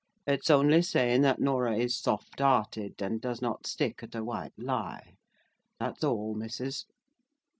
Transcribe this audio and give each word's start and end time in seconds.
It's 0.25 0.49
only 0.49 0.81
saying 0.81 1.21
that 1.21 1.39
Norah 1.39 1.77
is 1.77 1.99
soft 2.01 2.39
hearted, 2.39 3.03
and 3.03 3.21
does 3.21 3.39
not 3.39 3.67
stick 3.67 4.01
at 4.01 4.15
a 4.15 4.23
white 4.23 4.53
lie—that's 4.57 6.03
all, 6.03 6.33
missus." 6.33 6.87